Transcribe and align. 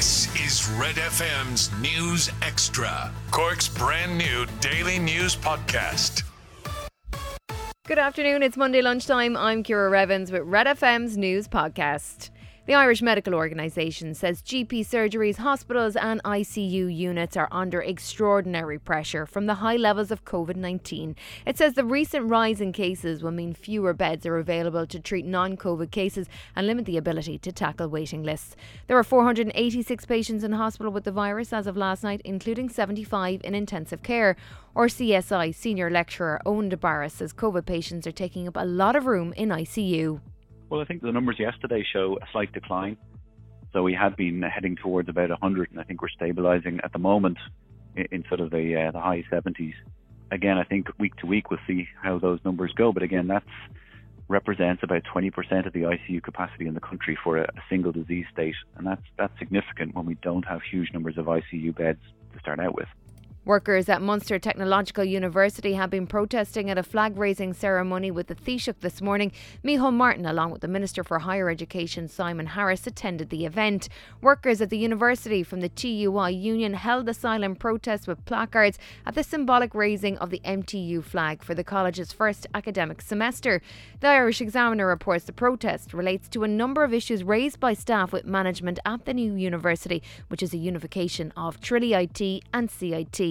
This 0.00 0.34
is 0.46 0.66
Red 0.78 0.94
FM's 0.94 1.70
News 1.78 2.30
Extra, 2.40 3.12
Cork's 3.30 3.68
brand 3.68 4.16
new 4.16 4.46
daily 4.62 4.98
news 4.98 5.36
podcast. 5.36 6.22
Good 7.86 7.98
afternoon. 7.98 8.42
It's 8.42 8.56
Monday 8.56 8.80
lunchtime. 8.80 9.36
I'm 9.36 9.62
Kira 9.62 9.90
Revens 9.90 10.32
with 10.32 10.44
Red 10.44 10.66
FM's 10.68 11.18
News 11.18 11.48
Podcast. 11.48 12.30
The 12.70 12.76
Irish 12.76 13.02
Medical 13.02 13.34
Organisation 13.34 14.14
says 14.14 14.42
GP 14.42 14.86
surgeries, 14.86 15.38
hospitals, 15.38 15.96
and 15.96 16.22
ICU 16.22 16.96
units 16.96 17.36
are 17.36 17.48
under 17.50 17.82
extraordinary 17.82 18.78
pressure 18.78 19.26
from 19.26 19.46
the 19.46 19.54
high 19.54 19.74
levels 19.74 20.12
of 20.12 20.24
COVID 20.24 20.54
19. 20.54 21.16
It 21.44 21.58
says 21.58 21.74
the 21.74 21.84
recent 21.84 22.30
rise 22.30 22.60
in 22.60 22.70
cases 22.70 23.24
will 23.24 23.32
mean 23.32 23.54
fewer 23.54 23.92
beds 23.92 24.24
are 24.24 24.38
available 24.38 24.86
to 24.86 25.00
treat 25.00 25.26
non 25.26 25.56
COVID 25.56 25.90
cases 25.90 26.28
and 26.54 26.68
limit 26.68 26.84
the 26.84 26.96
ability 26.96 27.38
to 27.38 27.50
tackle 27.50 27.88
waiting 27.88 28.22
lists. 28.22 28.54
There 28.86 28.96
are 28.96 29.02
486 29.02 30.06
patients 30.06 30.44
in 30.44 30.52
hospital 30.52 30.92
with 30.92 31.02
the 31.02 31.10
virus 31.10 31.52
as 31.52 31.66
of 31.66 31.76
last 31.76 32.04
night, 32.04 32.22
including 32.24 32.68
75 32.68 33.40
in 33.42 33.56
intensive 33.56 34.04
care. 34.04 34.36
RCSI 34.76 35.52
senior 35.56 35.90
lecturer 35.90 36.40
Owen 36.46 36.70
DeBarris 36.70 37.10
says 37.10 37.32
COVID 37.32 37.66
patients 37.66 38.06
are 38.06 38.12
taking 38.12 38.46
up 38.46 38.56
a 38.56 38.64
lot 38.64 38.94
of 38.94 39.06
room 39.06 39.32
in 39.32 39.48
ICU. 39.48 40.20
Well, 40.70 40.80
I 40.80 40.84
think 40.84 41.02
the 41.02 41.10
numbers 41.10 41.40
yesterday 41.40 41.84
show 41.92 42.16
a 42.22 42.26
slight 42.30 42.52
decline. 42.52 42.96
So 43.72 43.82
we 43.82 43.92
had 43.92 44.14
been 44.14 44.40
heading 44.42 44.76
towards 44.76 45.08
about 45.08 45.30
100, 45.30 45.72
and 45.72 45.80
I 45.80 45.82
think 45.82 46.00
we're 46.00 46.08
stabilising 46.08 46.78
at 46.84 46.92
the 46.92 46.98
moment 47.00 47.38
in, 47.96 48.24
sort 48.28 48.40
of 48.40 48.50
the, 48.50 48.76
uh, 48.76 48.92
the 48.92 49.00
high 49.00 49.24
70s. 49.32 49.74
Again, 50.30 50.58
I 50.58 50.64
think 50.64 50.86
week 50.96 51.16
to 51.16 51.26
week 51.26 51.50
we'll 51.50 51.58
see 51.66 51.88
how 52.00 52.20
those 52.20 52.38
numbers 52.44 52.72
go. 52.76 52.92
But 52.92 53.02
again, 53.02 53.26
that 53.28 53.42
represents 54.28 54.84
about 54.84 55.02
20% 55.12 55.66
of 55.66 55.72
the 55.72 55.80
ICU 55.80 56.22
capacity 56.22 56.68
in 56.68 56.74
the 56.74 56.80
country 56.80 57.18
for 57.22 57.38
a, 57.38 57.42
a 57.42 57.62
single 57.68 57.90
disease 57.90 58.26
state, 58.32 58.54
and 58.76 58.86
that's 58.86 59.02
that's 59.18 59.36
significant 59.40 59.96
when 59.96 60.06
we 60.06 60.14
don't 60.22 60.44
have 60.44 60.60
huge 60.62 60.92
numbers 60.92 61.18
of 61.18 61.26
ICU 61.26 61.74
beds 61.74 62.00
to 62.32 62.38
start 62.38 62.60
out 62.60 62.76
with. 62.76 62.86
Workers 63.46 63.88
at 63.88 64.02
Munster 64.02 64.38
Technological 64.38 65.02
University 65.02 65.72
have 65.72 65.88
been 65.88 66.06
protesting 66.06 66.68
at 66.68 66.76
a 66.76 66.82
flag 66.82 67.16
raising 67.16 67.54
ceremony 67.54 68.10
with 68.10 68.26
the 68.26 68.34
Taoiseach 68.34 68.80
this 68.80 69.00
morning. 69.00 69.32
Micheál 69.64 69.94
Martin, 69.94 70.26
along 70.26 70.50
with 70.50 70.60
the 70.60 70.68
Minister 70.68 71.02
for 71.02 71.20
Higher 71.20 71.48
Education 71.48 72.06
Simon 72.06 72.48
Harris, 72.48 72.86
attended 72.86 73.30
the 73.30 73.46
event. 73.46 73.88
Workers 74.20 74.60
at 74.60 74.68
the 74.68 74.76
university 74.76 75.42
from 75.42 75.62
the 75.62 75.70
TUI 75.70 76.30
union 76.30 76.74
held 76.74 77.08
a 77.08 77.14
silent 77.14 77.58
protest 77.58 78.06
with 78.06 78.22
placards 78.26 78.78
at 79.06 79.14
the 79.14 79.24
symbolic 79.24 79.74
raising 79.74 80.18
of 80.18 80.28
the 80.28 80.42
MTU 80.44 81.02
flag 81.02 81.42
for 81.42 81.54
the 81.54 81.64
college's 81.64 82.12
first 82.12 82.46
academic 82.52 83.00
semester. 83.00 83.62
The 84.00 84.08
Irish 84.08 84.42
Examiner 84.42 84.86
reports 84.86 85.24
the 85.24 85.32
protest 85.32 85.94
relates 85.94 86.28
to 86.28 86.44
a 86.44 86.48
number 86.48 86.84
of 86.84 86.92
issues 86.92 87.24
raised 87.24 87.58
by 87.58 87.72
staff 87.72 88.12
with 88.12 88.26
management 88.26 88.78
at 88.84 89.06
the 89.06 89.14
new 89.14 89.32
university, 89.32 90.02
which 90.28 90.42
is 90.42 90.52
a 90.52 90.58
unification 90.58 91.32
of 91.38 91.58
Tralee 91.62 91.94
IT 91.94 92.44
and 92.52 92.70
CIT. 92.70 93.29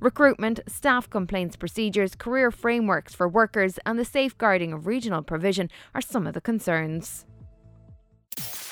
Recruitment, 0.00 0.60
staff 0.68 1.08
complaints 1.08 1.56
procedures, 1.56 2.14
career 2.14 2.50
frameworks 2.50 3.14
for 3.14 3.28
workers, 3.28 3.78
and 3.84 3.98
the 3.98 4.04
safeguarding 4.04 4.72
of 4.72 4.86
regional 4.86 5.22
provision 5.22 5.68
are 5.94 6.00
some 6.00 6.26
of 6.26 6.34
the 6.34 6.40
concerns. 6.40 7.26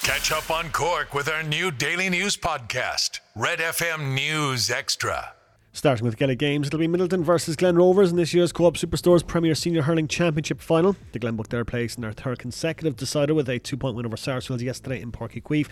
Catch 0.02 0.32
up 0.32 0.50
on 0.50 0.70
Cork 0.70 1.12
with 1.14 1.28
our 1.28 1.42
new 1.42 1.70
daily 1.70 2.08
news 2.08 2.36
podcast, 2.36 3.20
Red 3.34 3.58
FM 3.58 4.14
News 4.14 4.70
Extra. 4.70 5.34
Starting 5.78 6.04
with 6.04 6.16
Gaelic 6.16 6.40
games, 6.40 6.66
it'll 6.66 6.80
be 6.80 6.88
Midleton 6.88 7.22
versus 7.22 7.54
Glen 7.54 7.76
Rovers 7.76 8.10
in 8.10 8.16
this 8.16 8.34
year's 8.34 8.50
Co-op 8.50 8.76
Superstores 8.76 9.24
Premier 9.24 9.54
Senior 9.54 9.82
Hurling 9.82 10.08
Championship 10.08 10.60
final. 10.60 10.96
The 11.12 11.20
Glen 11.20 11.36
booked 11.36 11.50
their 11.50 11.64
place 11.64 11.94
in 11.94 12.02
their 12.02 12.10
third 12.10 12.40
consecutive 12.40 12.96
decider 12.96 13.32
with 13.32 13.48
a 13.48 13.60
two-point 13.60 13.94
win 13.94 14.04
over 14.04 14.16
Sarsfields 14.16 14.60
yesterday 14.60 15.00
in 15.00 15.12
Uí 15.12 15.40
Chaoimh. 15.40 15.68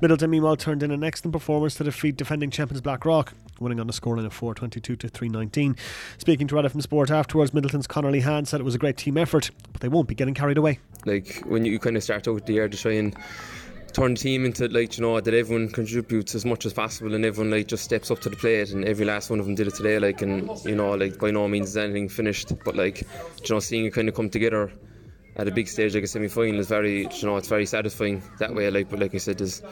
Midleton, 0.00 0.30
meanwhile, 0.30 0.54
turned 0.54 0.84
in 0.84 0.92
an 0.92 1.02
excellent 1.02 1.32
performance 1.32 1.74
to 1.74 1.82
defeat 1.82 2.16
defending 2.16 2.50
champions 2.50 2.80
Blackrock, 2.80 3.32
winning 3.58 3.80
on 3.80 3.88
a 3.88 3.92
scoreline 3.92 4.26
of 4.26 4.32
422 4.32 4.94
to 4.94 5.08
319. 5.08 5.74
Speaking 6.18 6.46
to 6.46 6.54
Red 6.54 6.66
FM 6.66 6.80
Sport 6.80 7.10
afterwards, 7.10 7.50
Midleton's 7.50 7.88
Conor 7.88 8.12
Lehane 8.12 8.46
said 8.46 8.60
it 8.60 8.64
was 8.64 8.76
a 8.76 8.78
great 8.78 8.96
team 8.96 9.18
effort, 9.18 9.50
but 9.72 9.80
they 9.80 9.88
won't 9.88 10.06
be 10.06 10.14
getting 10.14 10.34
carried 10.34 10.56
away. 10.56 10.78
Like 11.04 11.42
when 11.46 11.64
you 11.64 11.80
kind 11.80 11.96
of 11.96 12.04
start 12.04 12.28
out 12.28 12.46
the 12.46 12.52
year 12.52 12.68
to 12.68 12.76
try 12.76 12.92
turn 13.98 14.14
the 14.14 14.20
team 14.20 14.44
into 14.44 14.68
like 14.68 14.96
you 14.96 15.02
know 15.02 15.20
that 15.20 15.34
everyone 15.34 15.68
contributes 15.68 16.32
as 16.36 16.44
much 16.44 16.64
as 16.64 16.72
possible 16.72 17.14
and 17.14 17.24
everyone 17.24 17.50
like 17.50 17.66
just 17.66 17.82
steps 17.82 18.12
up 18.12 18.20
to 18.20 18.28
the 18.28 18.36
plate 18.36 18.70
and 18.70 18.84
every 18.84 19.04
last 19.04 19.28
one 19.28 19.40
of 19.40 19.46
them 19.46 19.56
did 19.56 19.66
it 19.66 19.74
today 19.74 19.98
like 19.98 20.22
and 20.22 20.48
you 20.64 20.76
know 20.76 20.92
like 20.94 21.18
by 21.18 21.32
no 21.32 21.48
means 21.48 21.70
is 21.70 21.76
anything 21.76 22.08
finished 22.08 22.52
but 22.64 22.76
like 22.76 23.00
you 23.00 23.48
know 23.50 23.58
seeing 23.58 23.86
it 23.86 23.92
kind 23.92 24.08
of 24.08 24.14
come 24.14 24.30
together 24.30 24.70
at 25.34 25.48
a 25.48 25.50
big 25.50 25.66
stage 25.66 25.96
like 25.96 26.04
a 26.04 26.06
semi-final 26.06 26.60
is 26.60 26.68
very 26.68 27.08
you 27.12 27.24
know 27.24 27.36
it's 27.36 27.48
very 27.48 27.66
satisfying 27.66 28.22
that 28.38 28.54
way 28.54 28.70
like 28.70 28.88
but 28.88 29.00
like 29.00 29.12
I 29.16 29.18
said 29.18 29.38
there's 29.38 29.62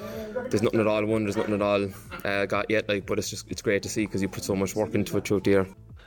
there's 0.50 0.62
nothing 0.62 0.80
at 0.80 0.88
all 0.88 1.04
won 1.04 1.22
there's 1.22 1.36
nothing 1.36 1.54
at 1.54 1.62
all 1.62 1.88
uh, 2.24 2.46
got 2.46 2.68
yet 2.68 2.88
like 2.88 3.06
but 3.06 3.20
it's 3.20 3.30
just 3.30 3.46
it's 3.48 3.62
great 3.62 3.84
to 3.84 3.88
see 3.88 4.06
because 4.06 4.22
you 4.22 4.28
put 4.28 4.42
so 4.42 4.56
much 4.56 4.74
work 4.74 4.92
into 4.96 5.16
it 5.18 5.24
throughout 5.28 5.44
the 5.44 5.50
year 5.50 5.66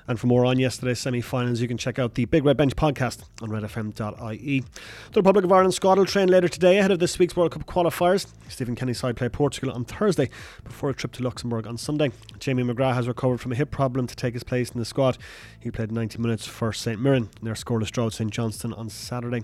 and 0.09 0.19
for 0.19 0.25
more 0.25 0.43
on 0.43 0.57
yesterday's 0.57 0.97
semi 0.97 1.21
finals, 1.21 1.61
you 1.61 1.67
can 1.67 1.77
check 1.77 1.99
out 1.99 2.15
the 2.15 2.25
Big 2.25 2.43
Red 2.43 2.57
Bench 2.57 2.75
podcast 2.75 3.23
on 3.43 3.49
redfm.ie. 3.49 4.63
The 5.11 5.19
Republic 5.19 5.45
of 5.45 5.51
Ireland 5.51 5.75
squad 5.75 5.99
will 5.99 6.07
train 6.07 6.29
later 6.29 6.47
today 6.47 6.79
ahead 6.79 6.89
of 6.89 6.97
this 6.97 7.19
week's 7.19 7.35
World 7.35 7.51
Cup 7.51 7.67
qualifiers. 7.67 8.25
Stephen 8.47 8.75
Kenny's 8.75 8.97
side 8.97 9.15
play 9.15 9.29
Portugal 9.29 9.71
on 9.71 9.85
Thursday 9.85 10.31
before 10.63 10.89
a 10.89 10.95
trip 10.95 11.11
to 11.11 11.23
Luxembourg 11.23 11.67
on 11.67 11.77
Sunday. 11.77 12.11
Jamie 12.39 12.63
McGrath 12.63 12.95
has 12.95 13.07
recovered 13.07 13.39
from 13.39 13.51
a 13.51 13.55
hip 13.55 13.69
problem 13.69 14.07
to 14.07 14.15
take 14.15 14.33
his 14.33 14.43
place 14.43 14.71
in 14.71 14.79
the 14.79 14.85
squad. 14.85 15.19
He 15.59 15.69
played 15.69 15.91
90 15.91 16.17
minutes 16.17 16.47
for 16.47 16.73
St 16.73 16.99
Mirren 16.99 17.29
in 17.39 17.45
their 17.45 17.53
scoreless 17.53 17.91
draw 17.91 18.07
at 18.07 18.13
St 18.13 18.31
Johnstone 18.31 18.73
on 18.73 18.89
Saturday. 18.89 19.43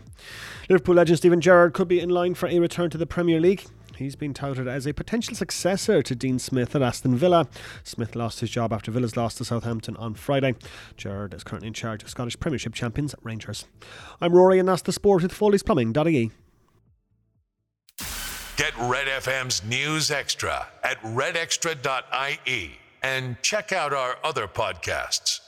Liverpool 0.67 0.95
legend 0.95 1.19
Steven 1.19 1.41
Gerrard 1.41 1.73
could 1.73 1.87
be 1.87 1.99
in 1.99 2.09
line 2.09 2.33
for 2.33 2.49
a 2.49 2.57
return 2.57 2.89
to 2.89 2.97
the 2.97 3.05
Premier 3.05 3.39
League. 3.39 3.65
He's 3.97 4.15
been 4.15 4.33
touted 4.33 4.67
as 4.67 4.85
a 4.85 4.93
potential 4.93 5.35
successor 5.35 6.01
to 6.01 6.15
Dean 6.15 6.39
Smith 6.39 6.75
at 6.75 6.81
Aston 6.81 7.15
Villa. 7.15 7.47
Smith 7.83 8.15
lost 8.15 8.39
his 8.39 8.49
job 8.49 8.73
after 8.73 8.91
Villa's 8.91 9.15
loss 9.15 9.35
to 9.35 9.45
Southampton 9.45 9.95
on 9.97 10.13
Friday. 10.13 10.55
Gerrard 10.97 11.33
is 11.33 11.43
currently 11.43 11.67
in 11.67 11.73
charge 11.73 12.03
of 12.03 12.09
Scottish 12.09 12.39
Premiership 12.39 12.73
champions 12.73 13.15
Rangers. 13.23 13.65
I'm 14.21 14.33
Rory 14.33 14.59
and 14.59 14.67
that's 14.67 14.81
the 14.81 14.93
sport 14.93 15.23
with 15.23 15.33
Foley'sPlumbing.ie. 15.33 16.31
Get 18.57 18.73
Red 18.79 19.07
FM's 19.07 19.63
News 19.65 20.11
Extra 20.11 20.67
at 20.83 21.01
redextra.ie 21.01 22.71
and 23.03 23.35
check 23.41 23.71
out 23.71 23.93
our 23.93 24.17
other 24.23 24.47
podcasts. 24.47 25.44